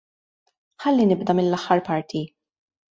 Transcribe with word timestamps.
Ħalli 0.85 1.07
nibda 1.11 1.11
mill-aħħar 1.41 1.87
parti. 1.93 2.27